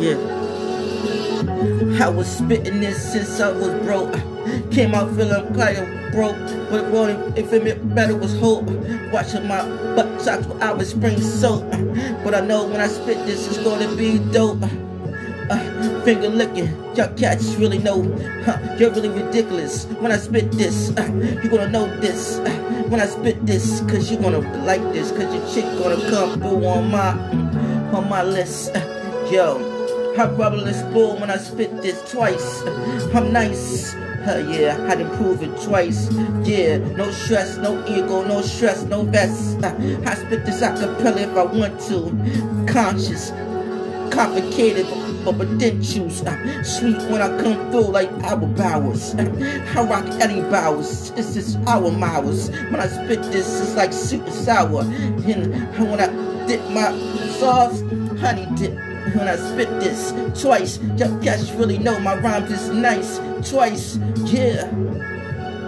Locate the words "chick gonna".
25.54-26.00